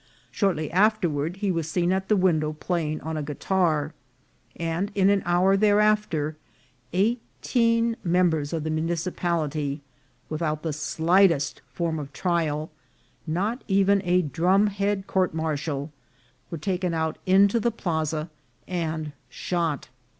Shortly 0.31 0.71
afterward 0.71 1.35
he 1.35 1.51
was 1.51 1.69
seen 1.69 1.91
at 1.93 2.09
the 2.09 2.15
win 2.15 2.39
dow 2.39 2.53
playing 2.53 3.01
on 3.01 3.17
a 3.17 3.21
guitar; 3.21 3.93
and 4.55 4.91
in 4.95 5.11
an 5.11 5.21
hour 5.27 5.55
thereafter, 5.55 6.37
eighteen 6.91 7.95
members 8.03 8.51
of 8.51 8.63
the 8.63 8.71
municipality, 8.71 9.81
without 10.27 10.63
the 10.63 10.73
slightest 10.73 11.61
form 11.71 11.99
of 11.99 12.11
trial, 12.13 12.71
not 13.27 13.63
even 13.67 14.01
a 14.03 14.23
drum 14.23 14.65
head 14.73 15.05
court 15.05 15.35
mar 15.35 15.53
tial, 15.53 15.91
were 16.49 16.57
taken 16.57 16.95
out 16.95 17.19
into 17.27 17.59
the 17.59 17.69
plaza 17.69 18.27
and 18.67 19.11
shot. 19.29 19.87